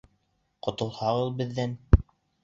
[0.67, 1.75] Ҡотолаһығыҙ беҙҙән!